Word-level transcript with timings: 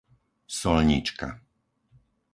Soľnička 0.59 1.29